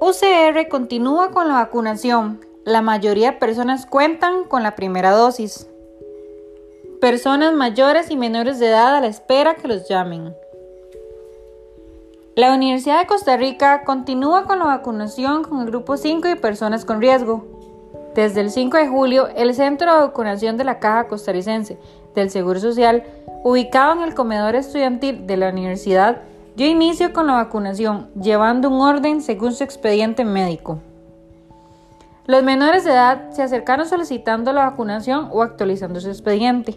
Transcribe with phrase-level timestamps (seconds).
[0.00, 2.40] UCR continúa con la vacunación.
[2.64, 5.68] La mayoría de personas cuentan con la primera dosis.
[7.00, 10.34] Personas mayores y menores de edad a la espera que los llamen.
[12.36, 16.84] La Universidad de Costa Rica continúa con la vacunación con el grupo 5 y personas
[16.84, 17.44] con riesgo.
[18.14, 21.78] Desde el 5 de julio, el Centro de Vacunación de la Caja Costarricense
[22.14, 23.02] del Seguro Social,
[23.42, 26.22] ubicado en el comedor estudiantil de la universidad,
[26.56, 30.80] dio inicio con la vacunación, llevando un orden según su expediente médico.
[32.26, 36.76] Los menores de edad se acercaron solicitando la vacunación o actualizando su expediente.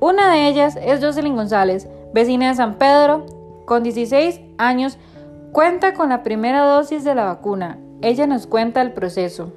[0.00, 3.24] Una de ellas es Jocelyn González, vecina de San Pedro,
[3.64, 4.98] con 16 años,
[5.52, 7.78] cuenta con la primera dosis de la vacuna.
[8.02, 9.52] Ella nos cuenta el proceso.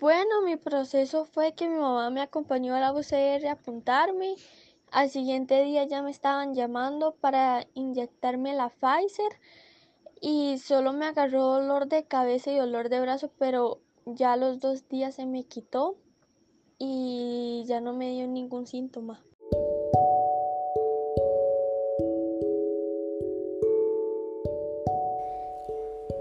[0.00, 4.34] Bueno, mi proceso fue que mi mamá me acompañó a la UCR a apuntarme.
[4.90, 9.38] Al siguiente día ya me estaban llamando para inyectarme la Pfizer
[10.18, 14.88] y solo me agarró dolor de cabeza y dolor de brazo, pero ya los dos
[14.88, 15.96] días se me quitó
[16.78, 19.22] y ya no me dio ningún síntoma.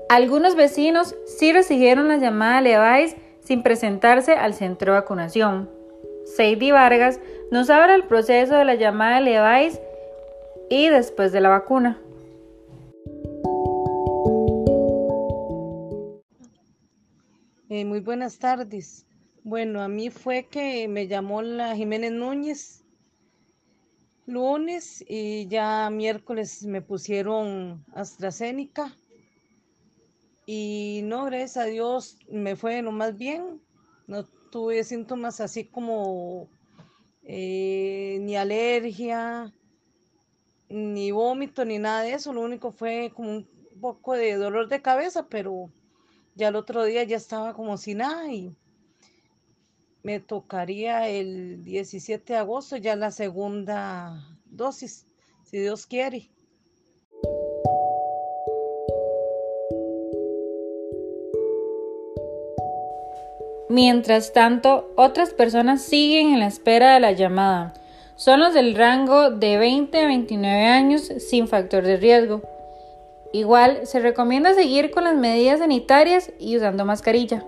[0.10, 5.72] Algunos vecinos sí recibieron la llamada Levice sin presentarse al centro de vacunación.
[6.24, 7.20] Sadie Vargas
[7.50, 9.82] nos habla el proceso de la llamada Levice
[10.70, 12.00] y después de la vacuna.
[17.70, 19.08] Eh, muy buenas tardes.
[19.44, 22.86] Bueno, a mí fue que me llamó la Jiménez Núñez
[24.28, 28.94] lunes y ya miércoles me pusieron AstraZeneca.
[30.52, 33.62] Y no, gracias a Dios me fue lo más bien.
[34.08, 36.50] No tuve síntomas así como
[37.22, 39.54] eh, ni alergia,
[40.68, 42.34] ni vómito, ni nada de eso.
[42.34, 43.48] Lo único fue como un
[43.80, 45.72] poco de dolor de cabeza, pero
[46.34, 48.52] ya el otro día ya estaba como sin nada y
[50.02, 55.06] me tocaría el 17 de agosto ya la segunda dosis,
[55.44, 56.32] si Dios quiere.
[63.70, 67.76] Mientras tanto, otras personas siguen en la espera de la llamada.
[68.16, 72.42] Son los del rango de 20 a 29 años sin factor de riesgo.
[73.32, 77.46] Igual, se recomienda seguir con las medidas sanitarias y usando mascarilla.